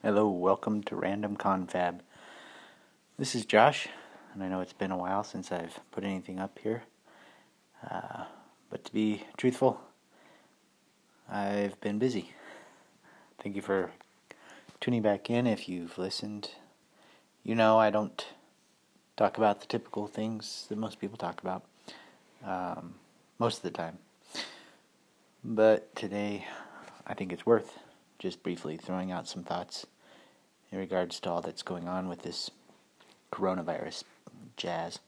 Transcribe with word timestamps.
Hello, 0.00 0.28
welcome 0.28 0.84
to 0.84 0.94
Random 0.94 1.36
Confab. 1.36 2.02
This 3.18 3.34
is 3.34 3.44
Josh, 3.44 3.88
and 4.32 4.44
I 4.44 4.48
know 4.48 4.60
it's 4.60 4.72
been 4.72 4.92
a 4.92 4.96
while 4.96 5.24
since 5.24 5.50
I've 5.50 5.80
put 5.90 6.04
anything 6.04 6.38
up 6.38 6.56
here. 6.62 6.84
Uh, 7.82 8.26
but 8.70 8.84
to 8.84 8.92
be 8.92 9.24
truthful, 9.36 9.80
I've 11.28 11.80
been 11.80 11.98
busy. 11.98 12.32
Thank 13.42 13.56
you 13.56 13.60
for 13.60 13.90
tuning 14.80 15.02
back 15.02 15.30
in. 15.30 15.48
If 15.48 15.68
you've 15.68 15.98
listened, 15.98 16.52
you 17.42 17.56
know 17.56 17.80
I 17.80 17.90
don't 17.90 18.24
talk 19.16 19.36
about 19.36 19.62
the 19.62 19.66
typical 19.66 20.06
things 20.06 20.66
that 20.68 20.78
most 20.78 21.00
people 21.00 21.18
talk 21.18 21.40
about 21.42 21.64
um, 22.46 22.94
most 23.40 23.56
of 23.56 23.62
the 23.64 23.72
time. 23.72 23.98
But 25.42 25.96
today, 25.96 26.46
I 27.04 27.14
think 27.14 27.32
it's 27.32 27.44
worth 27.44 27.80
just 28.18 28.42
briefly 28.42 28.76
throwing 28.76 29.12
out 29.12 29.28
some 29.28 29.44
thoughts 29.44 29.86
in 30.70 30.78
regards 30.78 31.20
to 31.20 31.30
all 31.30 31.40
that's 31.40 31.62
going 31.62 31.88
on 31.88 32.08
with 32.08 32.22
this 32.22 32.50
coronavirus 33.32 34.04
jazz. 34.56 34.98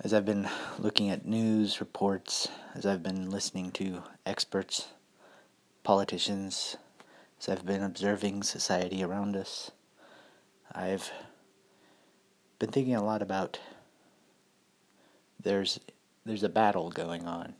As 0.00 0.12
I've 0.12 0.24
been 0.24 0.48
looking 0.78 1.10
at 1.10 1.26
news 1.26 1.80
reports, 1.80 2.48
as 2.74 2.86
I've 2.86 3.02
been 3.02 3.30
listening 3.30 3.70
to 3.72 4.02
experts, 4.26 4.88
politicians, 5.84 6.76
as 7.40 7.48
I've 7.48 7.66
been 7.66 7.82
observing 7.82 8.42
society 8.42 9.02
around 9.02 9.36
us, 9.36 9.70
I've 10.72 11.10
been 12.58 12.70
thinking 12.70 12.94
a 12.94 13.04
lot 13.04 13.22
about 13.22 13.58
there's 15.42 15.80
there's 16.24 16.44
a 16.44 16.48
battle 16.48 16.90
going 16.90 17.26
on. 17.26 17.54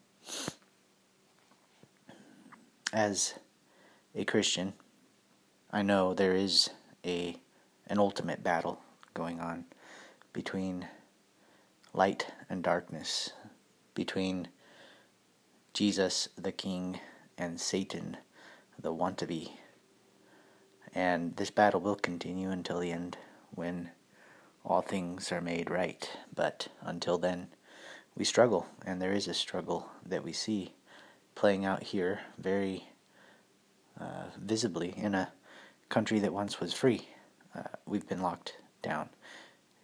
As 2.92 3.37
a 4.14 4.27
Christian, 4.27 4.74
I 5.70 5.80
know 5.80 6.12
there 6.12 6.35
is 6.35 6.68
a 7.07 7.38
an 7.87 7.98
ultimate 7.98 8.43
battle 8.43 8.80
going 9.15 9.40
on 9.40 9.65
between 10.35 10.88
light 11.95 12.26
and 12.51 12.63
darkness, 12.63 13.30
between 13.95 14.48
Jesus 15.73 16.29
the 16.37 16.52
King 16.52 17.01
and 17.38 17.59
Satan 17.59 18.18
the 18.79 18.93
want 18.93 19.16
to 19.18 19.26
be. 19.26 19.54
And 20.95 21.37
this 21.37 21.51
battle 21.51 21.80
will 21.80 21.95
continue 21.96 22.51
until 22.51 22.79
the 22.79 22.93
end 22.93 23.16
when 23.54 23.88
all 24.66 24.82
things 24.82 25.32
are 25.32 25.40
made 25.40 25.70
right. 25.70 26.10
But 26.35 26.68
until 26.82 27.16
then, 27.16 27.48
we 28.15 28.26
struggle, 28.26 28.66
and 28.85 29.01
there 29.01 29.15
is 29.15 29.29
a 29.29 29.35
struggle 29.35 29.88
that 30.04 30.23
we 30.23 30.35
see 30.35 30.74
playing 31.35 31.65
out 31.65 31.83
here 31.83 32.21
very 32.38 32.88
uh, 34.01 34.25
visibly 34.38 34.95
in 34.97 35.15
a 35.15 35.33
country 35.88 36.19
that 36.19 36.33
once 36.33 36.61
was 36.61 36.73
free. 36.73 37.09
Uh, 37.55 37.63
we've 37.87 38.09
been 38.09 38.23
locked 38.23 38.57
down 38.83 39.09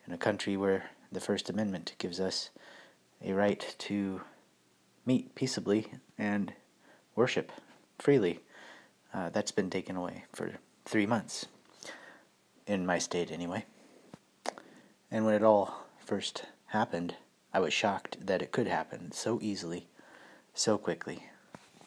in 0.06 0.12
a 0.12 0.18
country 0.18 0.56
where 0.56 0.90
the 1.12 1.20
First 1.20 1.50
Amendment 1.50 1.94
gives 1.98 2.20
us 2.20 2.50
a 3.22 3.32
right 3.32 3.74
to 3.78 4.20
meet 5.04 5.34
peaceably 5.34 5.92
and 6.16 6.52
worship 7.14 7.52
freely. 7.98 8.40
Uh, 9.12 9.30
that's 9.30 9.52
been 9.52 9.70
taken 9.70 9.96
away 9.96 10.24
for 10.32 10.52
three 10.84 11.06
months, 11.06 11.46
in 12.66 12.84
my 12.86 12.98
state 12.98 13.30
anyway. 13.30 13.64
And 15.10 15.24
when 15.24 15.34
it 15.34 15.42
all 15.42 15.86
first 16.04 16.44
happened, 16.66 17.16
I 17.52 17.60
was 17.60 17.72
shocked 17.72 18.26
that 18.26 18.42
it 18.42 18.52
could 18.52 18.66
happen 18.66 19.10
so 19.12 19.38
easily, 19.42 19.88
so 20.52 20.76
quickly, 20.76 21.24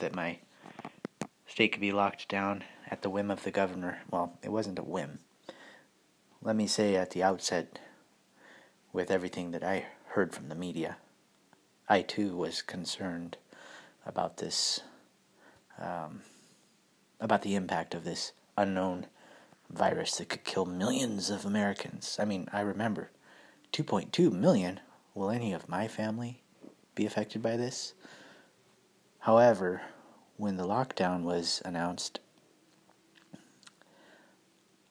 that 0.01 0.15
my 0.15 0.39
state 1.47 1.71
could 1.71 1.81
be 1.81 1.91
locked 1.91 2.27
down 2.27 2.63
at 2.89 3.01
the 3.01 3.09
whim 3.09 3.31
of 3.31 3.43
the 3.43 3.51
governor. 3.51 4.01
Well, 4.11 4.37
it 4.43 4.51
wasn't 4.51 4.79
a 4.79 4.83
whim. 4.83 5.19
Let 6.41 6.55
me 6.55 6.67
say 6.67 6.95
at 6.95 7.11
the 7.11 7.23
outset, 7.23 7.79
with 8.93 9.09
everything 9.09 9.51
that 9.51 9.63
I 9.63 9.85
heard 10.09 10.33
from 10.33 10.49
the 10.49 10.55
media, 10.55 10.97
I 11.87 12.01
too 12.01 12.35
was 12.35 12.61
concerned 12.61 13.37
about 14.05 14.37
this, 14.37 14.81
um, 15.79 16.21
about 17.19 17.43
the 17.43 17.55
impact 17.55 17.93
of 17.93 18.03
this 18.03 18.33
unknown 18.57 19.07
virus 19.69 20.17
that 20.17 20.29
could 20.29 20.43
kill 20.43 20.65
millions 20.65 21.29
of 21.29 21.45
Americans. 21.45 22.17
I 22.19 22.25
mean, 22.25 22.47
I 22.51 22.61
remember 22.61 23.11
2.2 23.71 24.31
million. 24.31 24.79
Will 25.13 25.29
any 25.29 25.53
of 25.53 25.69
my 25.69 25.87
family 25.87 26.41
be 26.95 27.05
affected 27.05 27.41
by 27.41 27.57
this? 27.57 27.93
However, 29.21 29.83
when 30.37 30.57
the 30.57 30.65
lockdown 30.65 31.21
was 31.21 31.61
announced, 31.63 32.19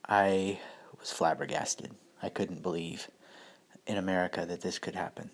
I 0.09 0.61
was 1.01 1.11
flabbergasted. 1.11 1.97
I 2.23 2.29
couldn't 2.29 2.63
believe 2.63 3.11
in 3.89 3.97
America 3.97 4.47
that 4.47 4.61
this 4.61 4.79
could 4.79 4.95
happen. 4.95 5.31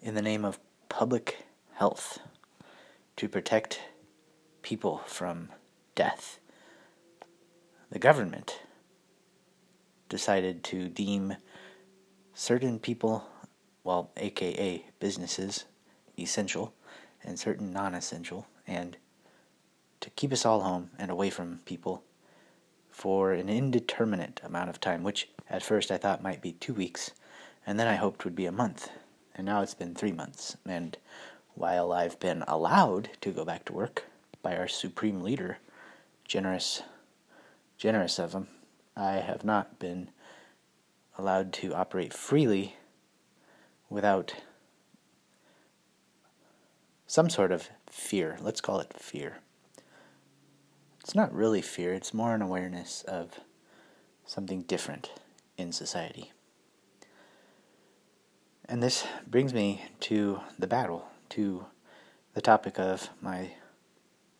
In 0.00 0.16
the 0.16 0.22
name 0.22 0.44
of 0.44 0.58
public 0.88 1.46
health, 1.74 2.18
to 3.18 3.28
protect 3.28 3.80
people 4.62 5.02
from 5.06 5.50
death, 5.94 6.40
the 7.88 8.00
government 8.00 8.62
decided 10.08 10.64
to 10.64 10.88
deem 10.88 11.36
certain 12.34 12.80
people, 12.80 13.24
well, 13.84 14.10
aka 14.16 14.84
businesses, 14.98 15.66
essential 16.18 16.74
and 17.24 17.38
certain 17.38 17.72
non 17.72 17.94
essential, 17.94 18.46
and 18.66 18.96
to 20.00 20.10
keep 20.10 20.32
us 20.32 20.44
all 20.44 20.60
home 20.60 20.90
and 20.98 21.10
away 21.10 21.30
from 21.30 21.60
people 21.64 22.02
for 22.90 23.32
an 23.32 23.48
indeterminate 23.48 24.40
amount 24.44 24.68
of 24.70 24.80
time, 24.80 25.02
which 25.02 25.28
at 25.48 25.62
first 25.62 25.90
I 25.90 25.96
thought 25.96 26.22
might 26.22 26.42
be 26.42 26.52
two 26.52 26.74
weeks, 26.74 27.12
and 27.66 27.78
then 27.78 27.86
I 27.86 27.94
hoped 27.94 28.24
would 28.24 28.36
be 28.36 28.46
a 28.46 28.52
month, 28.52 28.90
and 29.34 29.46
now 29.46 29.62
it's 29.62 29.74
been 29.74 29.94
three 29.94 30.12
months. 30.12 30.56
And 30.66 30.96
while 31.54 31.92
I've 31.92 32.18
been 32.20 32.44
allowed 32.46 33.10
to 33.20 33.30
go 33.30 33.44
back 33.44 33.64
to 33.66 33.72
work 33.72 34.04
by 34.42 34.56
our 34.56 34.68
supreme 34.68 35.22
leader, 35.22 35.58
generous, 36.24 36.82
generous 37.78 38.18
of 38.18 38.32
him, 38.32 38.48
I 38.96 39.14
have 39.14 39.44
not 39.44 39.78
been 39.78 40.10
allowed 41.16 41.52
to 41.54 41.74
operate 41.74 42.12
freely 42.12 42.76
without 43.88 44.34
some 47.12 47.28
sort 47.28 47.52
of 47.52 47.68
fear. 47.90 48.38
Let's 48.40 48.62
call 48.62 48.80
it 48.80 48.94
fear 48.96 49.38
it's 51.02 51.14
not 51.16 51.34
really 51.34 51.62
fear, 51.62 51.92
it's 51.92 52.14
more 52.14 52.32
an 52.32 52.42
awareness 52.42 53.02
of 53.02 53.40
something 54.24 54.62
different 54.62 55.10
in 55.58 55.72
society. 55.72 56.32
And 58.66 58.80
this 58.82 59.04
brings 59.26 59.52
me 59.52 59.82
to 60.00 60.40
the 60.58 60.68
battle, 60.68 61.08
to 61.30 61.66
the 62.34 62.40
topic 62.40 62.78
of 62.78 63.10
my 63.20 63.50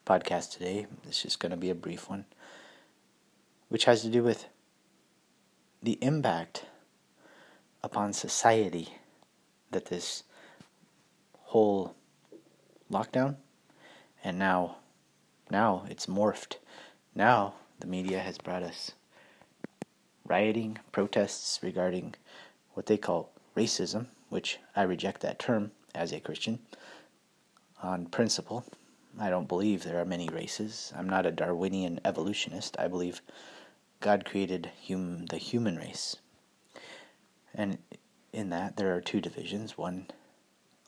podcast 0.07 0.53
today. 0.53 0.87
This 1.05 1.25
is 1.25 1.35
going 1.35 1.51
to 1.51 1.57
be 1.57 1.69
a 1.69 1.75
brief 1.75 2.09
one, 2.09 2.27
which 3.69 3.85
has 3.87 4.03
to 4.03 4.09
do 4.09 4.23
with 4.23 4.47
the 5.83 5.99
impact 6.01 6.65
upon 7.83 8.13
society 8.13 8.89
that 9.73 9.87
this 9.87 10.23
whole 11.47 11.97
lockdown 12.93 13.37
and 14.23 14.39
now 14.39 14.77
now 15.51 15.85
it's 15.89 16.07
morphed. 16.07 16.57
Now 17.15 17.55
the 17.81 17.87
media 17.87 18.21
has 18.21 18.39
brought 18.39 18.63
us 18.63 18.93
rioting, 20.25 20.79
protests 20.93 21.59
regarding 21.63 22.15
what 22.75 22.87
they 22.87 22.97
call 22.97 23.33
racism, 23.57 24.07
which 24.29 24.59
I 24.75 24.83
reject 24.83 25.21
that 25.23 25.39
term 25.39 25.73
as 25.95 26.13
a 26.13 26.21
Christian 26.21 26.61
on 27.83 28.07
principle. 28.07 28.65
I 29.21 29.29
don't 29.29 29.49
believe 29.49 29.83
there 29.83 30.01
are 30.01 30.07
many 30.07 30.29
races. 30.29 30.93
I'm 30.97 31.09
not 31.09 31.27
a 31.27 31.33
Darwinian 31.33 32.01
evolutionist. 32.05 32.77
I 32.79 32.89
believe 32.89 33.21
God 34.01 34.25
created 34.25 34.71
hum- 34.89 35.27
the 35.27 35.37
human 35.37 35.77
race. 35.77 36.17
And 37.55 37.79
in 38.33 38.49
that, 38.51 38.77
there 38.77 38.97
are 38.97 39.01
two 39.01 39.21
divisions 39.21 39.77
one 39.77 40.07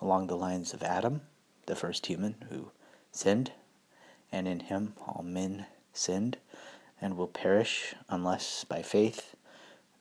along 0.01 0.27
the 0.27 0.37
lines 0.37 0.73
of 0.73 0.83
Adam, 0.83 1.21
the 1.67 1.77
first 1.77 2.07
human 2.07 2.37
who 2.51 2.71
sinned, 3.13 3.53
and 4.33 4.47
in 4.49 4.61
him 4.61 4.95
all 5.07 5.23
men 5.23 5.67
sinned 5.93 6.39
and 7.01 7.17
will 7.17 7.29
perish 7.29 7.95
unless 8.09 8.65
by 8.65 8.83
faith 8.83 9.35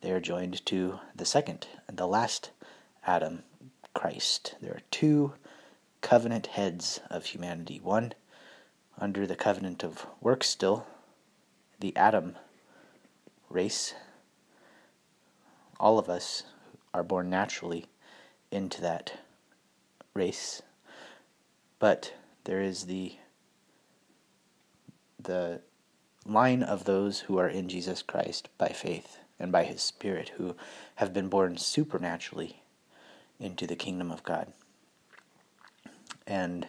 they 0.02 0.12
are 0.12 0.20
joined 0.20 0.66
to 0.66 1.00
the 1.16 1.26
second 1.26 1.68
the 1.92 2.08
last 2.08 2.52
Adam, 3.06 3.44
Christ. 3.94 4.56
There 4.62 4.74
are 4.74 4.82
two 4.92 5.34
covenant 6.02 6.48
heads 6.48 7.00
of 7.10 7.26
humanity. 7.26 7.80
One 7.82 8.14
under 8.98 9.26
the 9.26 9.36
covenant 9.36 9.84
of 9.84 10.06
works 10.22 10.48
still, 10.48 10.86
the 11.80 11.96
Adam 11.96 12.36
race. 13.50 13.94
All 15.80 16.00
of 16.00 16.10
us 16.10 16.44
are 16.94 17.04
born 17.04 17.30
naturally 17.30 17.86
into 18.52 18.82
that 18.82 19.20
race. 20.14 20.62
But 21.84 22.14
there 22.46 22.62
is 22.62 22.86
the 22.86 23.18
the 25.20 25.60
line 26.26 26.64
of 26.64 26.86
those 26.86 27.20
who 27.20 27.38
are 27.38 27.50
in 27.50 27.68
Jesus 27.68 28.02
Christ 28.02 28.48
by 28.58 28.70
faith 28.70 29.18
and 29.38 29.52
by 29.52 29.66
his 29.66 29.82
Spirit, 29.82 30.30
who 30.38 30.56
have 30.96 31.12
been 31.12 31.28
born 31.28 31.58
supernaturally 31.58 32.64
into 33.38 33.68
the 33.68 33.76
kingdom 33.76 34.12
of 34.12 34.24
God. 34.24 34.54
And 36.26 36.68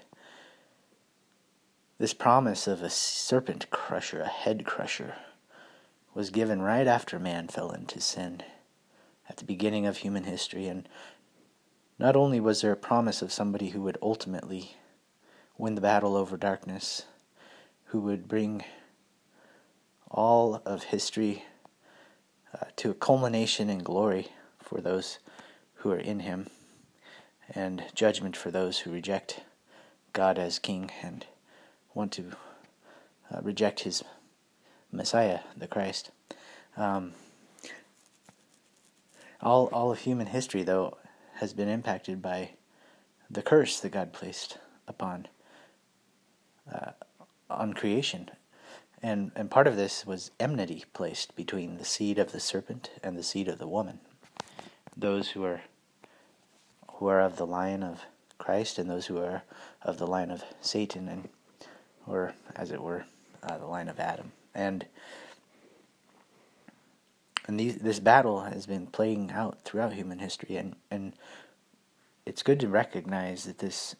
this 1.99 2.13
promise 2.13 2.67
of 2.67 2.83
a 2.83 2.91
serpent 2.91 3.71
crusher, 3.71 4.23
a 4.23 4.27
head 4.27 4.67
crusher, 4.67 5.15
was 6.13 6.31
given 6.31 6.61
right 6.61 6.89
after 6.89 7.21
man 7.21 7.47
fell 7.47 7.71
into 7.71 8.01
sin 8.01 8.43
at 9.29 9.37
the 9.37 9.45
beginning 9.45 9.87
of 9.87 9.99
human 9.99 10.25
history. 10.25 10.67
And 10.67 10.89
not 12.01 12.17
only 12.17 12.41
was 12.41 12.63
there 12.63 12.73
a 12.73 12.77
promise 12.77 13.23
of 13.23 13.31
somebody 13.31 13.69
who 13.69 13.83
would 13.83 13.97
ultimately 14.03 14.75
win 15.57 15.75
the 15.75 15.81
battle 15.81 16.17
over 16.17 16.37
darkness, 16.37 17.05
who 17.87 18.01
would 18.01 18.27
bring 18.29 18.65
all 20.11 20.63
of 20.65 20.85
history 20.85 21.45
uh, 22.53 22.67
to 22.77 22.91
a 22.91 22.95
culmination 22.95 23.71
in 23.71 23.79
glory 23.79 24.29
for 24.61 24.81
those 24.81 25.19
who 25.77 25.91
are 25.91 25.99
in 25.99 26.21
Him, 26.21 26.49
and 27.55 27.85
judgment 27.95 28.37
for 28.37 28.51
those 28.51 28.81
who 28.81 28.91
reject 28.91 29.41
God 30.13 30.39
as 30.39 30.59
King 30.59 30.91
and 31.03 31.27
want 31.95 32.13
to 32.13 32.33
uh, 33.33 33.41
reject 33.43 33.81
His 33.81 34.03
Messiah, 34.91 35.41
the 35.57 35.67
Christ. 35.67 36.11
Um, 36.77 37.13
all 39.41 39.67
all 39.73 39.93
of 39.93 39.99
human 40.01 40.29
history, 40.29 40.63
though, 40.63 40.97
has 41.35 41.53
been 41.53 41.69
impacted 41.69 42.23
by 42.23 42.51
the 43.31 43.43
curse 43.43 43.81
that 43.81 43.93
God 43.93 44.13
placed 44.13 44.59
upon 44.87 45.29
uh, 46.73 46.93
on 47.51 47.75
creation, 47.75 48.31
and 49.03 49.31
and 49.37 49.51
part 49.51 49.67
of 49.67 49.77
this 49.77 50.07
was 50.07 50.31
enmity 50.41 50.85
placed 50.93 51.37
between 51.37 51.79
the 51.79 51.85
seed 51.85 52.19
of 52.19 52.33
the 52.33 52.41
serpent 52.41 52.91
and 53.03 53.17
the 53.17 53.23
seed 53.23 53.49
of 53.49 53.59
the 53.59 53.69
woman. 53.69 54.01
Those 54.97 55.31
who 55.31 55.45
are 55.45 55.63
who 56.95 57.07
are 57.09 57.21
of 57.21 57.37
the 57.37 57.47
line 57.47 57.83
of 57.83 58.05
Christ 58.39 58.79
and 58.79 58.89
those 58.89 59.07
who 59.07 59.19
are 59.19 59.43
of 59.83 59.99
the 59.99 60.07
line 60.07 60.31
of 60.31 60.45
Satan, 60.61 61.09
and 61.09 61.29
or 62.07 62.35
as 62.57 62.71
it 62.71 62.83
were, 62.83 63.05
uh, 63.43 63.59
the 63.59 63.67
line 63.67 63.89
of 63.89 64.01
Adam, 64.01 64.33
and 64.55 64.87
and 67.47 67.61
these, 67.61 67.77
this 67.77 68.01
battle 68.01 68.41
has 68.43 68.67
been 68.67 68.87
playing 68.87 69.31
out 69.31 69.63
throughout 69.65 69.93
human 69.93 70.19
history, 70.19 70.57
and 70.57 70.77
and 70.91 71.13
it's 72.27 72.43
good 72.43 72.61
to 72.61 72.69
recognize 72.69 73.45
that 73.45 73.59
this 73.59 73.97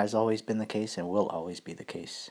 has 0.00 0.14
always 0.14 0.42
been 0.42 0.58
the 0.58 0.66
case 0.66 0.98
and 0.98 1.08
will 1.08 1.28
always 1.28 1.60
be 1.60 1.72
the 1.72 1.84
case 1.84 2.30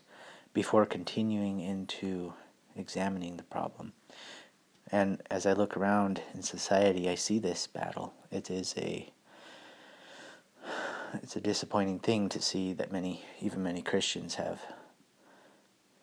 before 0.54 0.86
continuing 0.86 1.60
into 1.60 2.34
examining 2.76 3.38
the 3.38 3.44
problem. 3.44 3.94
And 4.92 5.22
as 5.30 5.46
I 5.46 5.54
look 5.54 5.76
around 5.76 6.22
in 6.34 6.42
society, 6.42 7.10
I 7.10 7.16
see 7.16 7.40
this 7.40 7.68
battle. 7.68 8.14
It 8.32 8.50
is 8.50 8.74
a 8.78 9.12
it's 11.22 11.36
a 11.36 11.42
disappointing 11.42 12.00
thing 12.00 12.30
to 12.30 12.42
see 12.42 12.74
that 12.74 12.92
many, 12.92 13.24
even 13.42 13.64
many 13.64 13.82
Christians, 13.82 14.36
have 14.36 14.60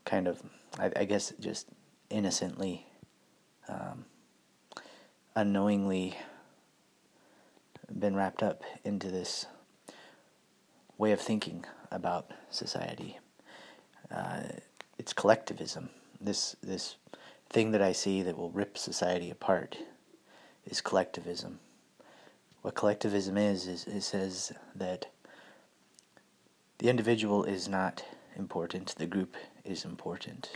kind 0.04 0.26
of, 0.26 0.42
I, 0.78 0.90
I 0.96 1.04
guess, 1.04 1.32
just 1.38 1.68
innocently 2.10 2.86
um, 3.68 4.06
unknowingly 5.36 6.16
been 7.98 8.16
wrapped 8.16 8.42
up 8.42 8.62
into 8.82 9.10
this 9.10 9.46
way 10.98 11.12
of 11.12 11.20
thinking 11.20 11.64
about 11.90 12.30
society. 12.50 13.18
Uh, 14.10 14.42
it's 14.98 15.12
collectivism. 15.12 15.90
This 16.20 16.56
this 16.62 16.96
thing 17.48 17.72
that 17.72 17.82
I 17.82 17.92
see 17.92 18.22
that 18.22 18.36
will 18.36 18.50
rip 18.50 18.78
society 18.78 19.30
apart 19.30 19.76
is 20.64 20.80
collectivism. 20.80 21.58
What 22.62 22.74
collectivism 22.74 23.36
is 23.36 23.66
is 23.66 23.86
it 23.86 24.02
says 24.02 24.52
that 24.74 25.06
the 26.78 26.88
individual 26.88 27.44
is 27.44 27.68
not 27.68 28.04
important. 28.36 28.94
The 28.96 29.06
group 29.06 29.36
is 29.64 29.84
important. 29.84 30.50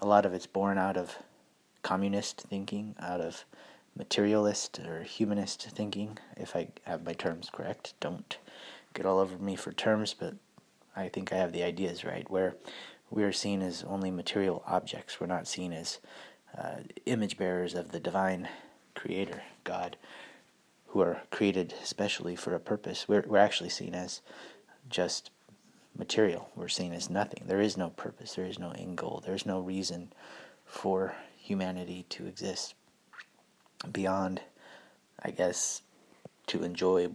A 0.00 0.06
lot 0.06 0.26
of 0.26 0.34
it's 0.34 0.46
born 0.46 0.78
out 0.78 0.96
of 0.96 1.16
communist 1.82 2.40
thinking, 2.40 2.96
out 2.98 3.20
of 3.20 3.44
materialist 3.96 4.80
or 4.80 5.02
humanist 5.02 5.68
thinking, 5.70 6.18
if 6.36 6.56
I 6.56 6.68
have 6.84 7.04
my 7.04 7.12
terms 7.12 7.48
correct. 7.52 7.94
Don't 8.00 8.36
get 8.94 9.06
all 9.06 9.18
over 9.18 9.36
me 9.38 9.56
for 9.56 9.72
terms, 9.72 10.14
but 10.18 10.34
I 10.96 11.08
think 11.08 11.32
I 11.32 11.36
have 11.36 11.52
the 11.52 11.64
ideas 11.64 12.04
right, 12.04 12.28
where 12.30 12.56
we 13.10 13.24
are 13.24 13.32
seen 13.32 13.60
as 13.62 13.84
only 13.84 14.10
material 14.10 14.62
objects. 14.66 15.20
We're 15.20 15.26
not 15.26 15.46
seen 15.46 15.72
as 15.72 15.98
uh, 16.56 16.76
image 17.04 17.36
bearers 17.36 17.74
of 17.74 17.90
the 17.90 18.00
divine 18.00 18.48
creator, 18.94 19.42
God, 19.64 19.96
who 20.88 21.00
are 21.00 21.22
created 21.30 21.74
specially 21.82 22.36
for 22.36 22.54
a 22.54 22.60
purpose. 22.60 23.08
We're, 23.08 23.24
we're 23.26 23.38
actually 23.38 23.70
seen 23.70 23.94
as 23.94 24.20
just 24.88 25.30
material. 25.96 26.50
We're 26.54 26.68
seen 26.68 26.92
as 26.92 27.10
nothing. 27.10 27.44
There 27.46 27.60
is 27.60 27.76
no 27.76 27.90
purpose, 27.90 28.34
there 28.34 28.46
is 28.46 28.58
no 28.58 28.70
end 28.70 28.96
goal, 28.96 29.22
there's 29.24 29.46
no 29.46 29.60
reason 29.60 30.12
for 30.64 31.14
humanity 31.36 32.06
to 32.10 32.26
exist 32.26 32.74
beyond, 33.92 34.40
I 35.22 35.30
guess, 35.30 35.82
to 36.46 36.62
enjoy 36.62 37.08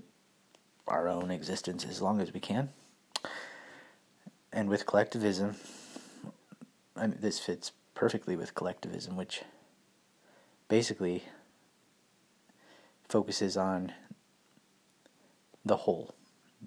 our 0.90 1.08
own 1.08 1.32
existence 1.32 1.86
as 1.86 2.02
long 2.02 2.20
as 2.20 2.34
we 2.34 2.40
can. 2.40 2.70
And 4.52 4.68
with 4.68 4.86
collectivism, 4.86 5.56
I 6.96 7.08
mean, 7.08 7.18
this 7.20 7.40
fits 7.40 7.72
perfectly 7.94 8.36
with 8.36 8.56
collectivism, 8.56 9.16
which 9.16 9.44
basically 10.68 11.24
focuses 13.08 13.56
on 13.58 13.94
the 15.66 15.78
whole, 15.78 16.16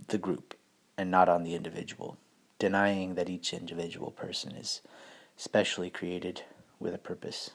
the 0.09 0.19
group, 0.19 0.55
and 0.97 1.11
not 1.11 1.29
on 1.29 1.43
the 1.43 1.55
individual, 1.55 2.17
denying 2.59 3.15
that 3.15 3.29
each 3.29 3.53
individual 3.53 4.11
person 4.11 4.53
is 4.53 4.81
specially 5.37 5.91
created 5.91 6.43
with 6.79 6.95
a 6.95 6.99
purpose 6.99 7.51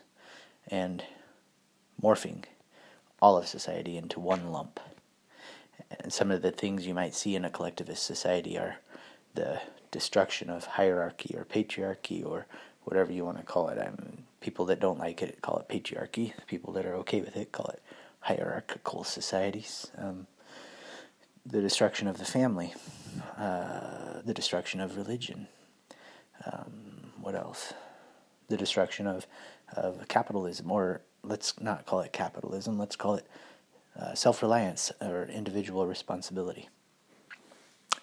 and 0.67 1.03
morphing 2.01 2.43
all 3.21 3.37
of 3.37 3.47
society 3.47 3.97
into 3.97 4.19
one 4.19 4.51
lump. 4.51 4.79
And 5.99 6.11
some 6.11 6.31
of 6.31 6.41
the 6.41 6.51
things 6.51 6.87
you 6.87 6.93
might 6.93 7.15
see 7.15 7.35
in 7.35 7.45
a 7.45 7.49
collectivist 7.49 8.03
society 8.03 8.57
are 8.57 8.77
the 9.35 9.61
destruction 9.91 10.49
of 10.49 10.65
hierarchy 10.65 11.35
or 11.37 11.45
patriarchy 11.45 12.25
or 12.25 12.45
whatever 12.83 13.11
you 13.11 13.25
want 13.25 13.37
to 13.37 13.43
call 13.43 13.69
it. 13.69 13.77
I 13.77 13.89
mean, 13.89 14.23
people 14.41 14.65
that 14.65 14.79
don't 14.79 14.99
like 14.99 15.21
it 15.21 15.41
call 15.41 15.57
it 15.57 15.69
patriarchy. 15.69 16.33
People 16.47 16.73
that 16.73 16.85
are 16.85 16.95
okay 16.95 17.21
with 17.21 17.37
it 17.37 17.51
call 17.51 17.67
it 17.67 17.81
hierarchical 18.21 19.03
societies. 19.03 19.87
Um, 19.97 20.27
the 21.45 21.61
destruction 21.61 22.07
of 22.07 22.17
the 22.17 22.25
family, 22.25 22.73
uh, 23.37 24.21
the 24.25 24.33
destruction 24.33 24.81
of 24.81 24.97
religion. 24.97 25.47
Um, 26.45 27.13
what 27.21 27.35
else? 27.35 27.73
the 28.47 28.57
destruction 28.57 29.07
of, 29.07 29.27
of 29.73 30.07
capitalism, 30.07 30.71
or 30.71 31.01
let's 31.23 31.59
not 31.59 31.85
call 31.85 31.99
it 32.01 32.13
capitalism, 32.13 32.77
let's 32.77 32.95
call 32.95 33.15
it 33.15 33.27
uh, 33.99 34.13
self 34.13 34.41
reliance 34.41 34.91
or 35.01 35.25
individual 35.25 35.85
responsibility. 35.85 36.69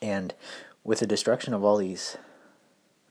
And 0.02 0.34
with 0.82 1.00
the 1.00 1.06
destruction 1.06 1.54
of 1.54 1.64
all 1.64 1.78
these 1.78 2.16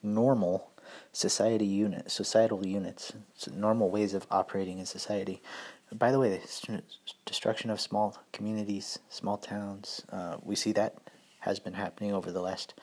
normal 0.01 0.69
society 1.11 1.65
units, 1.65 2.13
societal 2.13 2.65
units, 2.65 3.13
normal 3.51 3.89
ways 3.89 4.13
of 4.13 4.27
operating 4.29 4.79
in 4.79 4.85
society. 4.85 5.41
By 5.91 6.11
the 6.11 6.19
way, 6.19 6.39
the 6.67 6.81
destruction 7.25 7.69
of 7.69 7.79
small 7.79 8.17
communities, 8.31 8.99
small 9.09 9.37
towns, 9.37 10.03
uh, 10.11 10.37
we 10.43 10.55
see 10.55 10.71
that 10.73 10.95
has 11.41 11.59
been 11.59 11.73
happening 11.73 12.13
over 12.13 12.31
the 12.31 12.41
last 12.41 12.73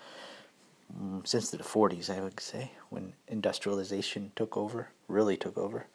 Mm, 0.98 1.26
since 1.26 1.50
the 1.50 1.58
40s, 1.58 2.10
I 2.10 2.20
would 2.20 2.40
say, 2.40 2.72
when 2.88 3.14
industrialization 3.28 4.32
took 4.34 4.56
over, 4.56 4.88
really 5.08 5.36
took 5.36 5.56
over, 5.56 5.86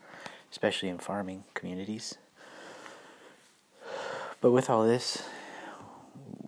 especially 0.52 0.90
in 0.90 1.00
farming 1.00 1.44
communities. 1.54 2.18
But 4.46 4.52
with 4.52 4.70
all 4.70 4.86
this, 4.86 5.24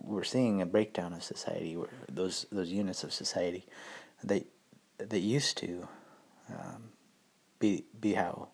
we're 0.04 0.22
seeing 0.22 0.62
a 0.62 0.66
breakdown 0.66 1.12
of 1.12 1.24
society. 1.24 1.76
Where 1.76 1.88
those 2.08 2.46
those 2.52 2.70
units 2.70 3.02
of 3.02 3.12
society, 3.12 3.66
they 4.22 4.44
that 4.98 5.18
used 5.18 5.58
to 5.58 5.88
um, 6.48 6.90
be 7.58 7.86
be 8.00 8.12
how 8.12 8.50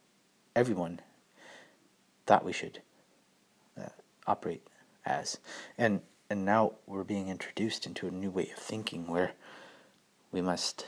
everyone 0.56 1.00
thought 2.24 2.42
we 2.42 2.54
should 2.54 2.80
uh, 3.78 3.90
operate 4.26 4.66
as, 5.04 5.36
and 5.76 6.00
and 6.30 6.46
now 6.46 6.72
we're 6.86 7.04
being 7.04 7.28
introduced 7.28 7.84
into 7.84 8.06
a 8.06 8.10
new 8.10 8.30
way 8.30 8.48
of 8.50 8.58
thinking 8.58 9.08
where 9.08 9.32
we 10.32 10.40
must 10.40 10.86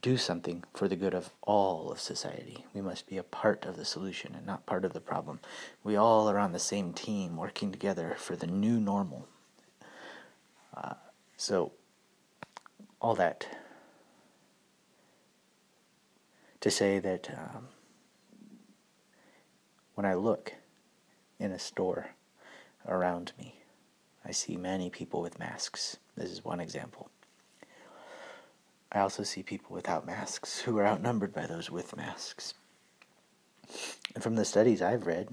do 0.00 0.16
something 0.16 0.62
for 0.74 0.86
the 0.86 0.96
good 0.96 1.14
of 1.14 1.30
all 1.42 1.90
of 1.90 2.00
society. 2.00 2.64
We 2.72 2.80
must 2.80 3.06
be 3.06 3.18
a 3.18 3.22
part 3.22 3.64
of 3.64 3.76
the 3.76 3.84
solution 3.84 4.34
and 4.34 4.46
not 4.46 4.66
part 4.66 4.84
of 4.84 4.92
the 4.92 5.00
problem. 5.00 5.40
We 5.82 5.96
all 5.96 6.28
are 6.30 6.38
on 6.38 6.52
the 6.52 6.58
same 6.58 6.92
team 6.92 7.36
working 7.36 7.72
together 7.72 8.14
for 8.18 8.36
the 8.36 8.46
new 8.46 8.78
normal. 8.78 9.26
Uh, 10.76 10.94
so, 11.36 11.72
all 13.00 13.14
that 13.14 13.46
to 16.60 16.70
say 16.70 16.98
that 16.98 17.30
um, 17.30 17.68
when 19.94 20.04
I 20.04 20.14
look 20.14 20.54
in 21.38 21.52
a 21.52 21.58
store 21.58 22.10
around 22.86 23.32
me, 23.38 23.54
I 24.24 24.32
see 24.32 24.56
many 24.56 24.90
people 24.90 25.22
with 25.22 25.38
masks. 25.38 25.96
This 26.16 26.30
is 26.30 26.44
one 26.44 26.60
example. 26.60 27.10
I 28.90 29.00
also 29.00 29.22
see 29.22 29.42
people 29.42 29.74
without 29.74 30.06
masks 30.06 30.60
who 30.60 30.78
are 30.78 30.86
outnumbered 30.86 31.34
by 31.34 31.46
those 31.46 31.70
with 31.70 31.96
masks. 31.96 32.54
And 34.14 34.22
from 34.22 34.36
the 34.36 34.44
studies 34.44 34.80
I've 34.80 35.06
read, 35.06 35.28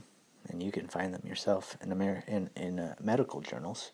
and 0.49 0.61
you 0.61 0.71
can 0.71 0.87
find 0.87 1.13
them 1.13 1.23
yourself 1.25 1.77
in, 1.81 1.91
Amer- 1.91 2.23
in, 2.27 2.49
in 2.55 2.79
uh, 2.79 2.95
medical 3.01 3.41
journals, 3.41 3.91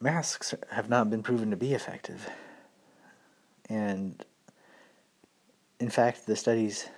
masks 0.00 0.54
have 0.70 0.88
not 0.88 1.10
been 1.10 1.22
proven 1.22 1.50
to 1.50 1.56
be 1.56 1.74
effective. 1.74 2.28
And 3.68 4.24
in 5.78 5.90
fact, 5.90 6.26
the 6.26 6.36
studies, 6.36 6.88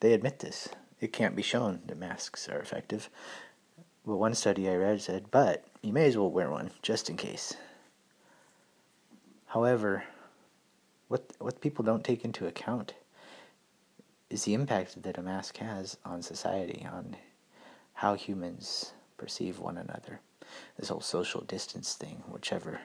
they 0.00 0.12
admit 0.12 0.40
this. 0.40 0.68
It 1.00 1.12
can't 1.12 1.36
be 1.36 1.42
shown 1.42 1.80
that 1.86 1.96
masks 1.96 2.48
are 2.48 2.58
effective. 2.58 3.08
Well, 4.04 4.18
one 4.18 4.34
study 4.34 4.68
I 4.68 4.74
read 4.74 5.00
said, 5.00 5.30
but 5.30 5.64
you 5.82 5.92
may 5.92 6.06
as 6.06 6.16
well 6.16 6.30
wear 6.30 6.50
one 6.50 6.70
just 6.82 7.08
in 7.08 7.16
case. 7.16 7.54
However, 9.46 10.04
what 11.10 11.24
what 11.40 11.60
people 11.60 11.84
don't 11.84 12.04
take 12.04 12.24
into 12.24 12.46
account 12.46 12.94
is 14.30 14.44
the 14.44 14.54
impact 14.54 15.02
that 15.02 15.18
a 15.18 15.22
mask 15.22 15.56
has 15.56 15.96
on 16.04 16.22
society, 16.22 16.86
on 16.90 17.16
how 17.94 18.14
humans 18.14 18.92
perceive 19.18 19.58
one 19.58 19.76
another. 19.76 20.20
This 20.78 20.88
whole 20.88 21.00
social 21.00 21.40
distance 21.40 21.94
thing, 21.94 22.22
whichever, 22.28 22.80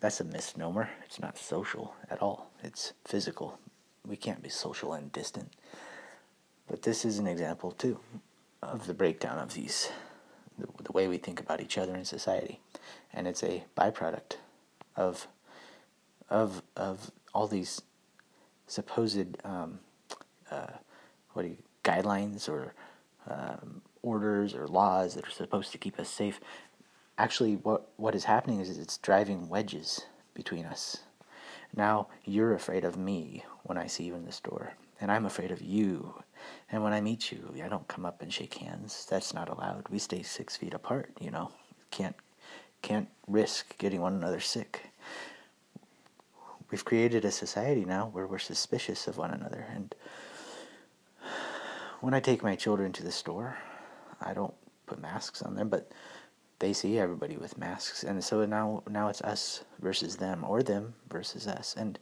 that's 0.00 0.20
a 0.20 0.24
misnomer. 0.24 0.90
It's 1.06 1.20
not 1.20 1.38
social 1.38 1.94
at 2.10 2.20
all, 2.20 2.50
it's 2.64 2.94
physical. 3.04 3.60
We 4.04 4.16
can't 4.16 4.42
be 4.42 4.48
social 4.48 4.92
and 4.92 5.12
distant. 5.12 5.52
But 6.66 6.82
this 6.82 7.04
is 7.04 7.20
an 7.20 7.28
example, 7.28 7.70
too, 7.70 8.00
of 8.60 8.88
the 8.88 8.94
breakdown 8.94 9.38
of 9.38 9.54
these, 9.54 9.88
the, 10.58 10.66
the 10.82 10.90
way 10.90 11.06
we 11.06 11.18
think 11.18 11.38
about 11.38 11.60
each 11.60 11.78
other 11.78 11.94
in 11.94 12.04
society. 12.04 12.58
And 13.12 13.28
it's 13.28 13.44
a 13.44 13.62
byproduct 13.78 14.38
of, 14.96 15.28
of, 16.32 16.62
of 16.76 17.10
all 17.34 17.46
these 17.46 17.82
supposed 18.66 19.36
um, 19.44 19.78
uh, 20.50 20.66
what 21.34 21.44
you, 21.44 21.58
guidelines 21.84 22.48
or 22.48 22.74
um, 23.28 23.82
orders 24.02 24.54
or 24.54 24.66
laws 24.66 25.14
that 25.14 25.26
are 25.26 25.30
supposed 25.30 25.72
to 25.72 25.78
keep 25.78 25.98
us 26.00 26.08
safe. 26.08 26.40
Actually, 27.18 27.56
what 27.56 27.90
what 27.96 28.14
is 28.14 28.24
happening 28.24 28.60
is 28.60 28.78
it's 28.78 28.96
driving 28.98 29.48
wedges 29.48 30.06
between 30.34 30.64
us. 30.64 30.98
Now 31.76 32.08
you're 32.24 32.54
afraid 32.54 32.84
of 32.84 32.96
me 32.96 33.44
when 33.64 33.76
I 33.76 33.86
see 33.86 34.04
you 34.04 34.14
in 34.14 34.24
the 34.24 34.32
store, 34.32 34.72
and 35.00 35.12
I'm 35.12 35.26
afraid 35.26 35.50
of 35.50 35.60
you. 35.60 36.14
And 36.70 36.82
when 36.82 36.94
I 36.94 37.00
meet 37.00 37.30
you, 37.30 37.54
I 37.62 37.68
don't 37.68 37.86
come 37.86 38.06
up 38.06 38.22
and 38.22 38.32
shake 38.32 38.54
hands. 38.54 39.06
That's 39.08 39.34
not 39.34 39.48
allowed. 39.50 39.86
We 39.90 39.98
stay 39.98 40.22
six 40.22 40.56
feet 40.56 40.74
apart. 40.74 41.12
You 41.20 41.30
know, 41.30 41.52
can't 41.90 42.16
can't 42.80 43.08
risk 43.28 43.76
getting 43.78 44.00
one 44.00 44.14
another 44.14 44.40
sick 44.40 44.91
we've 46.72 46.84
created 46.84 47.24
a 47.24 47.30
society 47.30 47.84
now 47.84 48.08
where 48.12 48.26
we're 48.26 48.38
suspicious 48.38 49.06
of 49.06 49.18
one 49.18 49.30
another. 49.30 49.64
And 49.70 49.94
when 52.00 52.14
I 52.14 52.20
take 52.20 52.42
my 52.42 52.56
children 52.56 52.92
to 52.94 53.04
the 53.04 53.12
store, 53.12 53.58
I 54.20 54.32
don't 54.32 54.54
put 54.86 55.00
masks 55.00 55.42
on 55.42 55.54
them, 55.54 55.68
but 55.68 55.92
they 56.58 56.72
see 56.72 56.98
everybody 56.98 57.36
with 57.36 57.58
masks, 57.58 58.04
and 58.04 58.22
so 58.22 58.44
now 58.46 58.82
now 58.88 59.08
it's 59.08 59.20
us 59.22 59.64
versus 59.80 60.16
them, 60.16 60.44
or 60.44 60.62
them 60.62 60.94
versus 61.08 61.48
us, 61.48 61.74
and 61.76 61.98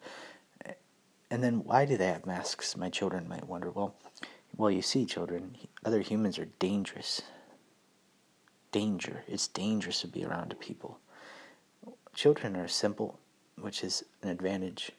and 1.30 1.42
then 1.42 1.64
why 1.64 1.86
do 1.86 1.96
they 1.96 2.08
have 2.08 2.26
masks? 2.26 2.76
My 2.76 2.90
children 2.90 3.26
might 3.26 3.48
wonder. 3.48 3.70
Well, 3.70 3.94
well, 4.56 4.70
you 4.70 4.82
see, 4.82 5.06
children, 5.06 5.56
other 5.84 6.00
humans 6.00 6.38
are 6.38 6.48
dangerous. 6.58 7.22
Danger. 8.70 9.24
It's 9.26 9.48
dangerous 9.48 10.02
to 10.02 10.08
be 10.08 10.26
around 10.26 10.54
people. 10.60 10.98
Children 12.14 12.56
are 12.56 12.68
simple 12.68 13.18
which 13.60 13.84
is 13.84 14.04
an 14.22 14.28
advantage. 14.28 14.92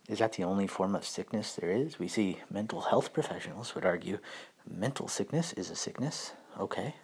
Is 0.09 0.19
that 0.19 0.35
the 0.35 0.45
only 0.45 0.67
form 0.67 0.95
of 0.95 1.05
sickness 1.05 1.55
there 1.55 1.71
is? 1.71 1.99
We 1.99 2.09
see 2.09 2.39
mental 2.51 2.83
health 2.83 3.13
professionals 3.13 3.75
would 3.75 3.87
argue 3.87 4.19
mental 4.69 5.09
sickness 5.09 5.53
is 5.55 5.71
a 5.71 5.77
sickness. 5.77 6.33
Okay. 6.59 6.95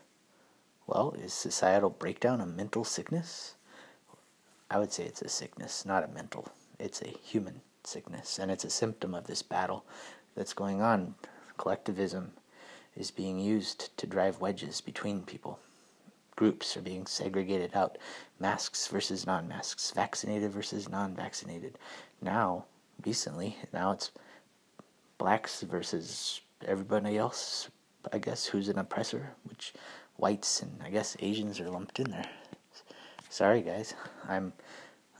Well, 0.86 1.14
is 1.22 1.32
societal 1.32 1.90
breakdown 1.90 2.40
a 2.40 2.46
mental 2.46 2.84
sickness? 2.84 3.54
I 4.70 4.78
would 4.78 4.92
say 4.92 5.04
it's 5.04 5.22
a 5.22 5.28
sickness, 5.28 5.86
not 5.86 6.04
a 6.04 6.08
mental. 6.08 6.48
It's 6.78 7.02
a 7.02 7.08
human 7.08 7.60
sickness, 7.84 8.38
and 8.38 8.50
it's 8.50 8.64
a 8.64 8.70
symptom 8.70 9.14
of 9.14 9.26
this 9.26 9.42
battle 9.42 9.84
that's 10.34 10.52
going 10.52 10.82
on. 10.82 11.14
Collectivism 11.56 12.32
is 12.96 13.10
being 13.10 13.38
used 13.38 13.96
to 13.96 14.06
drive 14.06 14.40
wedges 14.40 14.80
between 14.80 15.22
people 15.22 15.58
groups 16.38 16.76
are 16.76 16.82
being 16.82 17.04
segregated 17.04 17.74
out 17.74 17.98
masks 18.38 18.86
versus 18.86 19.26
non 19.26 19.48
masks, 19.48 19.90
vaccinated 19.90 20.52
versus 20.52 20.88
non 20.88 21.12
vaccinated. 21.12 21.76
Now, 22.22 22.66
recently, 23.04 23.56
now 23.72 23.90
it's 23.90 24.12
blacks 25.18 25.62
versus 25.62 26.40
everybody 26.64 27.18
else, 27.18 27.68
I 28.12 28.18
guess, 28.18 28.46
who's 28.46 28.68
an 28.68 28.78
oppressor, 28.78 29.32
which 29.42 29.72
whites 30.16 30.62
and 30.62 30.80
I 30.80 30.90
guess 30.90 31.16
Asians 31.18 31.58
are 31.58 31.68
lumped 31.68 31.98
in 31.98 32.12
there. 32.12 32.30
Sorry, 33.28 33.60
guys. 33.60 33.94
I'm 34.28 34.52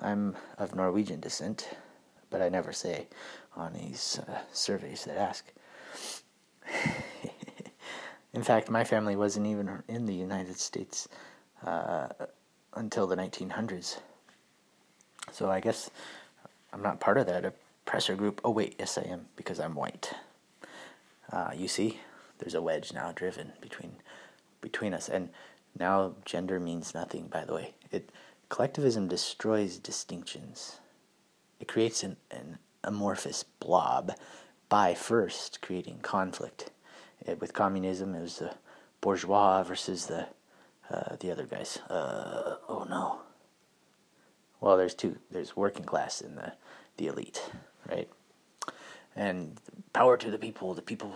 I'm 0.01 0.37
of 0.57 0.77
Norwegian 0.77 1.19
descent, 1.19 1.69
but 2.31 2.41
I 2.41 2.49
never 2.49 2.73
say 2.73 3.09
on 3.57 3.73
these 3.73 4.21
uh, 4.29 4.39
surveys 4.53 5.05
that 5.05 5.17
ask. 5.19 5.53
In 8.39 8.45
fact, 8.45 8.71
my 8.71 8.85
family 8.85 9.17
wasn't 9.17 9.49
even 9.49 9.83
in 9.89 10.07
the 10.07 10.15
United 10.15 10.57
States 10.59 11.09
uh, 11.67 12.07
until 12.75 13.09
the 13.09 13.17
1900s. 13.17 13.99
So 15.33 15.51
I 15.51 15.59
guess 15.59 15.91
I'm 16.73 16.81
not 16.81 17.01
part 17.01 17.19
of 17.19 17.27
that 17.27 17.45
oppressor 17.45 18.15
group. 18.15 18.41
Oh, 18.45 18.53
wait, 18.53 18.77
yes, 18.79 18.97
I 18.97 19.03
am, 19.03 19.27
because 19.35 19.59
I'm 19.59 19.75
white. 19.75 20.13
Uh, 21.33 21.51
you 21.53 21.67
see, 21.67 21.99
there's 22.39 22.55
a 22.55 22.63
wedge 22.63 22.93
now 22.93 23.11
driven 23.11 23.55
between 23.61 23.97
between 24.61 24.95
us, 24.95 25.09
and 25.09 25.31
now 25.77 26.15
gender 26.25 26.61
means 26.61 26.95
nothing. 26.95 27.27
By 27.27 27.45
the 27.45 27.55
way, 27.55 27.75
it 27.91 28.09
collectivism 28.51 29.09
destroys 29.09 29.79
distinctions. 29.79 30.79
it 31.59 31.67
creates 31.67 32.05
an, 32.05 32.19
an 32.31 32.59
amorphous 32.85 33.43
blob 33.43 34.13
by 34.69 34.95
first 34.95 35.61
creating 35.61 35.99
conflict. 36.03 36.71
It, 37.27 37.41
with 37.41 37.53
communism, 37.53 38.15
it 38.15 38.23
was 38.23 38.39
the 38.39 38.55
bourgeois 39.01 39.63
versus 39.63 40.07
the 40.07 40.29
uh, 40.91 41.17
the 41.21 41.31
other 41.31 41.45
guys. 41.45 41.79
Uh, 41.89 42.57
oh 42.69 42.87
no. 42.89 43.21
Well, 44.61 44.77
there's 44.77 44.95
two. 44.95 45.19
There's 45.31 45.57
working 45.57 45.85
class 45.85 46.21
and 46.21 46.37
the 46.37 46.53
the 46.97 47.07
elite, 47.07 47.51
right? 47.89 48.09
And 49.15 49.61
power 49.93 50.17
to 50.17 50.31
the 50.31 50.39
people. 50.39 50.75
The 50.75 50.83
people 50.83 51.13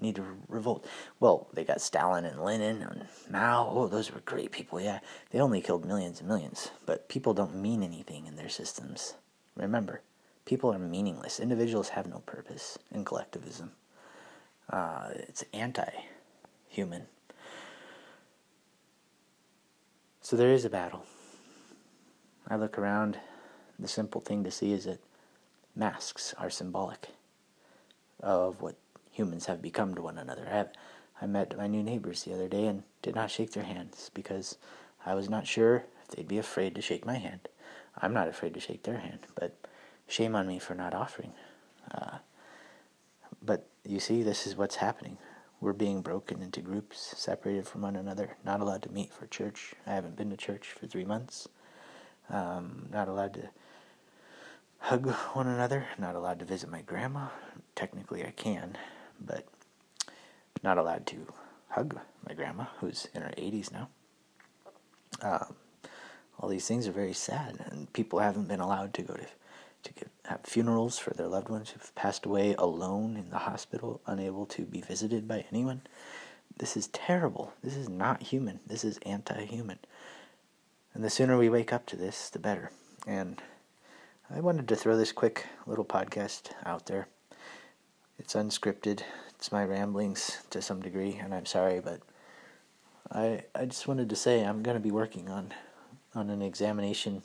need 0.00 0.16
to 0.16 0.24
revolt. 0.48 0.86
Well, 1.20 1.48
they 1.52 1.64
got 1.64 1.80
Stalin 1.80 2.24
and 2.24 2.42
Lenin 2.42 2.82
and 2.82 3.06
Mao. 3.30 3.70
Oh, 3.70 3.88
those 3.88 4.12
were 4.12 4.20
great 4.20 4.52
people. 4.52 4.80
Yeah, 4.80 5.00
they 5.30 5.40
only 5.40 5.60
killed 5.60 5.84
millions 5.84 6.20
and 6.20 6.28
millions, 6.28 6.70
but 6.86 7.08
people 7.08 7.34
don't 7.34 7.54
mean 7.54 7.82
anything 7.82 8.26
in 8.26 8.36
their 8.36 8.48
systems. 8.48 9.14
Remember, 9.56 10.02
people 10.44 10.72
are 10.72 10.78
meaningless. 10.78 11.40
Individuals 11.40 11.90
have 11.90 12.06
no 12.06 12.18
purpose 12.20 12.78
in 12.90 13.04
collectivism. 13.04 13.72
Uh, 14.70 15.08
it's 15.12 15.44
anti-human. 15.52 17.02
So 20.20 20.36
there 20.36 20.52
is 20.52 20.64
a 20.64 20.70
battle. 20.70 21.04
I 22.48 22.56
look 22.56 22.78
around. 22.78 23.18
The 23.78 23.88
simple 23.88 24.20
thing 24.20 24.44
to 24.44 24.50
see 24.50 24.72
is 24.72 24.84
that 24.84 25.00
masks 25.76 26.34
are 26.38 26.50
symbolic 26.50 27.08
of 28.20 28.62
what 28.62 28.76
humans 29.10 29.46
have 29.46 29.60
become 29.60 29.94
to 29.94 30.02
one 30.02 30.18
another. 30.18 30.46
I, 30.50 30.56
have, 30.56 30.72
I 31.20 31.26
met 31.26 31.56
my 31.56 31.66
new 31.66 31.82
neighbors 31.82 32.22
the 32.22 32.34
other 32.34 32.48
day 32.48 32.66
and 32.66 32.84
did 33.02 33.14
not 33.14 33.30
shake 33.30 33.52
their 33.52 33.64
hands 33.64 34.10
because 34.14 34.56
I 35.04 35.14
was 35.14 35.28
not 35.28 35.46
sure 35.46 35.84
if 36.02 36.16
they'd 36.16 36.28
be 36.28 36.38
afraid 36.38 36.74
to 36.74 36.82
shake 36.82 37.04
my 37.04 37.18
hand. 37.18 37.48
I'm 38.00 38.14
not 38.14 38.28
afraid 38.28 38.54
to 38.54 38.60
shake 38.60 38.82
their 38.84 38.98
hand, 38.98 39.20
but 39.34 39.56
shame 40.08 40.34
on 40.34 40.46
me 40.46 40.58
for 40.58 40.74
not 40.74 40.94
offering. 40.94 41.32
Uh, 41.92 42.18
but 43.44 43.68
you 43.84 44.00
see, 44.00 44.22
this 44.22 44.46
is 44.46 44.56
what's 44.56 44.76
happening. 44.76 45.18
We're 45.60 45.72
being 45.72 46.02
broken 46.02 46.42
into 46.42 46.60
groups, 46.60 47.14
separated 47.16 47.66
from 47.66 47.82
one 47.82 47.96
another, 47.96 48.36
not 48.44 48.60
allowed 48.60 48.82
to 48.82 48.92
meet 48.92 49.12
for 49.12 49.26
church. 49.26 49.74
I 49.86 49.94
haven't 49.94 50.16
been 50.16 50.30
to 50.30 50.36
church 50.36 50.68
for 50.68 50.86
three 50.86 51.04
months. 51.04 51.48
Um, 52.30 52.88
not 52.90 53.08
allowed 53.08 53.34
to 53.34 53.48
hug 54.78 55.10
one 55.32 55.46
another, 55.46 55.86
not 55.98 56.14
allowed 56.14 56.38
to 56.40 56.44
visit 56.44 56.70
my 56.70 56.82
grandma. 56.82 57.28
Technically, 57.74 58.24
I 58.24 58.30
can, 58.30 58.76
but 59.20 59.46
not 60.62 60.78
allowed 60.78 61.06
to 61.08 61.26
hug 61.68 61.98
my 62.26 62.34
grandma, 62.34 62.64
who's 62.80 63.08
in 63.14 63.22
her 63.22 63.32
80s 63.36 63.72
now. 63.72 63.88
Um, 65.22 65.56
all 66.38 66.48
these 66.48 66.66
things 66.66 66.86
are 66.86 66.92
very 66.92 67.12
sad, 67.12 67.64
and 67.70 67.92
people 67.92 68.18
haven't 68.18 68.48
been 68.48 68.60
allowed 68.60 68.92
to 68.94 69.02
go 69.02 69.14
to 69.14 69.26
to 69.84 69.92
get, 69.92 70.10
have 70.24 70.40
funerals 70.44 70.98
for 70.98 71.10
their 71.10 71.28
loved 71.28 71.48
ones 71.48 71.70
who've 71.70 71.94
passed 71.94 72.26
away 72.26 72.54
alone 72.54 73.16
in 73.16 73.30
the 73.30 73.38
hospital, 73.38 74.00
unable 74.06 74.46
to 74.46 74.62
be 74.62 74.80
visited 74.80 75.28
by 75.28 75.44
anyone. 75.50 75.82
This 76.56 76.76
is 76.76 76.88
terrible. 76.88 77.52
This 77.62 77.76
is 77.76 77.88
not 77.88 78.22
human. 78.22 78.60
This 78.66 78.84
is 78.84 78.98
anti-human. 79.04 79.78
And 80.92 81.02
the 81.02 81.10
sooner 81.10 81.36
we 81.36 81.48
wake 81.48 81.72
up 81.72 81.86
to 81.86 81.96
this, 81.96 82.30
the 82.30 82.38
better. 82.38 82.70
And 83.06 83.42
I 84.30 84.40
wanted 84.40 84.68
to 84.68 84.76
throw 84.76 84.96
this 84.96 85.12
quick 85.12 85.46
little 85.66 85.84
podcast 85.84 86.50
out 86.64 86.86
there. 86.86 87.08
It's 88.18 88.34
unscripted. 88.34 89.02
It's 89.30 89.52
my 89.52 89.64
ramblings 89.64 90.38
to 90.50 90.62
some 90.62 90.80
degree, 90.80 91.20
and 91.22 91.34
I'm 91.34 91.46
sorry, 91.46 91.80
but 91.80 92.00
I 93.12 93.42
I 93.54 93.66
just 93.66 93.86
wanted 93.86 94.08
to 94.08 94.16
say 94.16 94.42
I'm 94.42 94.62
going 94.62 94.76
to 94.76 94.82
be 94.82 94.90
working 94.90 95.28
on 95.28 95.52
on 96.14 96.30
an 96.30 96.40
examination 96.40 97.22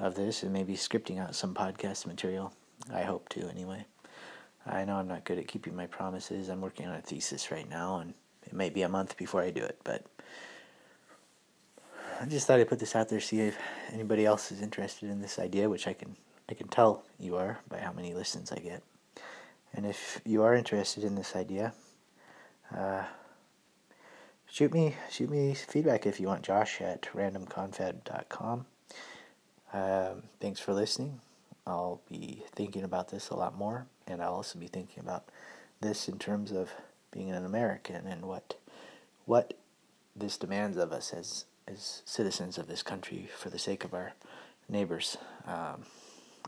of 0.00 0.14
this 0.14 0.42
and 0.42 0.52
maybe 0.52 0.74
scripting 0.74 1.20
out 1.20 1.34
some 1.34 1.54
podcast 1.54 2.06
material. 2.06 2.52
I 2.92 3.02
hope 3.02 3.28
to 3.30 3.48
anyway. 3.48 3.84
I 4.66 4.84
know 4.84 4.96
I'm 4.96 5.08
not 5.08 5.24
good 5.24 5.38
at 5.38 5.48
keeping 5.48 5.76
my 5.76 5.86
promises. 5.86 6.48
I'm 6.48 6.60
working 6.60 6.86
on 6.86 6.94
a 6.94 7.00
thesis 7.00 7.50
right 7.50 7.68
now, 7.68 7.98
and 7.98 8.14
it 8.46 8.52
may 8.52 8.70
be 8.70 8.82
a 8.82 8.88
month 8.88 9.16
before 9.16 9.42
I 9.42 9.50
do 9.50 9.62
it, 9.62 9.78
but 9.84 10.04
I 12.20 12.26
just 12.26 12.46
thought 12.46 12.60
I'd 12.60 12.68
put 12.68 12.78
this 12.78 12.96
out 12.96 13.08
there, 13.08 13.20
see 13.20 13.40
if 13.40 13.56
anybody 13.92 14.26
else 14.26 14.52
is 14.52 14.60
interested 14.60 15.08
in 15.08 15.20
this 15.20 15.38
idea, 15.38 15.68
which 15.68 15.86
I 15.86 15.92
can 15.92 16.16
I 16.48 16.54
can 16.54 16.68
tell 16.68 17.04
you 17.18 17.36
are 17.36 17.60
by 17.68 17.78
how 17.78 17.92
many 17.92 18.12
listens 18.12 18.50
I 18.50 18.56
get. 18.56 18.82
And 19.72 19.86
if 19.86 20.20
you 20.24 20.42
are 20.42 20.54
interested 20.54 21.04
in 21.04 21.14
this 21.14 21.36
idea, 21.36 21.72
uh, 22.76 23.04
shoot 24.46 24.74
me 24.74 24.96
shoot 25.10 25.30
me 25.30 25.54
feedback 25.54 26.06
if 26.06 26.20
you 26.20 26.26
want. 26.26 26.42
Josh 26.42 26.80
at 26.80 27.02
randomconfab.com. 27.14 28.66
Um, 29.72 30.24
thanks 30.40 30.58
for 30.58 30.74
listening. 30.74 31.20
I'll 31.66 32.00
be 32.08 32.42
thinking 32.52 32.82
about 32.82 33.10
this 33.10 33.30
a 33.30 33.36
lot 33.36 33.56
more, 33.56 33.86
and 34.06 34.20
I'll 34.20 34.34
also 34.34 34.58
be 34.58 34.66
thinking 34.66 35.00
about 35.00 35.28
this 35.80 36.08
in 36.08 36.18
terms 36.18 36.50
of 36.50 36.70
being 37.12 37.30
an 37.30 37.44
American 37.44 38.06
and 38.06 38.22
what 38.22 38.56
what 39.26 39.54
this 40.16 40.36
demands 40.36 40.76
of 40.76 40.92
us 40.92 41.12
as 41.12 41.44
as 41.68 42.02
citizens 42.04 42.58
of 42.58 42.66
this 42.66 42.82
country 42.82 43.28
for 43.36 43.48
the 43.48 43.58
sake 43.58 43.84
of 43.84 43.94
our 43.94 44.12
neighbors. 44.68 45.16
Um, 45.46 45.84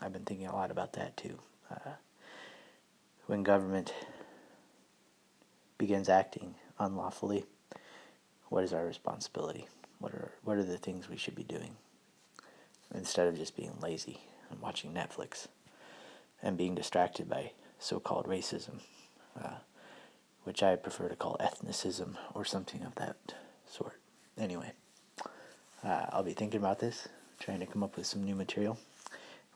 I've 0.00 0.12
been 0.12 0.24
thinking 0.24 0.46
a 0.46 0.56
lot 0.56 0.72
about 0.72 0.94
that 0.94 1.16
too. 1.16 1.38
Uh, 1.70 1.92
when 3.26 3.44
government 3.44 3.94
begins 5.78 6.08
acting 6.08 6.56
unlawfully, 6.80 7.44
what 8.48 8.64
is 8.64 8.72
our 8.72 8.84
responsibility? 8.84 9.68
What 10.00 10.12
are 10.12 10.32
what 10.42 10.56
are 10.56 10.64
the 10.64 10.78
things 10.78 11.08
we 11.08 11.16
should 11.16 11.36
be 11.36 11.44
doing 11.44 11.76
instead 12.94 13.28
of 13.28 13.36
just 13.36 13.56
being 13.56 13.74
lazy 13.80 14.20
and 14.50 14.60
watching 14.60 14.92
Netflix 14.92 15.48
and 16.42 16.56
being 16.56 16.74
distracted 16.74 17.28
by 17.28 17.52
so-called 17.78 18.26
racism, 18.26 18.80
uh, 19.42 19.56
which 20.44 20.62
I 20.62 20.76
prefer 20.76 21.08
to 21.08 21.16
call 21.16 21.36
ethnicism 21.40 22.16
or 22.34 22.44
something 22.44 22.82
of 22.82 22.94
that 22.96 23.16
sort. 23.68 23.98
Anyway, 24.38 24.72
uh, 25.84 26.06
I'll 26.10 26.22
be 26.22 26.32
thinking 26.32 26.60
about 26.60 26.80
this, 26.80 27.08
trying 27.38 27.60
to 27.60 27.66
come 27.66 27.82
up 27.82 27.96
with 27.96 28.06
some 28.06 28.24
new 28.24 28.34
material. 28.34 28.78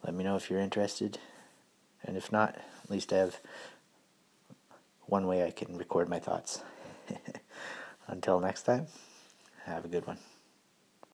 Let 0.05 0.15
me 0.15 0.25
know 0.25 0.37
if 0.37 0.51
you're 0.51 0.61
interested, 0.61 1.19
and 2.05 2.17
if 2.17 2.31
not, 2.31 2.57
at 2.85 2.91
least 2.91 3.13
I 3.13 3.19
have 3.19 3.41
one 5.07 5.27
way 5.27 5.45
I 5.45 5.51
can 5.51 5.77
record 5.77 6.09
my 6.09 6.19
thoughts. 6.19 6.63
Until 8.07 8.41
next 8.41 8.63
time, 8.63 8.87
have 9.65 9.85
a 9.85 9.89
good 9.89 10.07
one. 10.07 10.19